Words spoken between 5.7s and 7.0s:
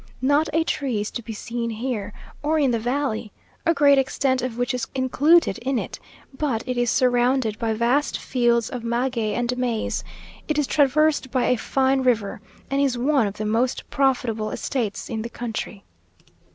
it; but it is